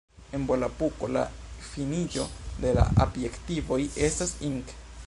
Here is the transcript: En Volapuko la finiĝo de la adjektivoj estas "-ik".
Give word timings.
En 0.35 0.45
Volapuko 0.51 1.09
la 1.17 1.25
finiĝo 1.67 2.27
de 2.65 2.75
la 2.79 2.87
adjektivoj 3.07 3.81
estas 4.09 4.35
"-ik". 4.51 4.79